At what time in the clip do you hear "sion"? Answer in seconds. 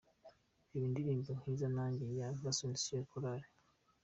2.83-3.03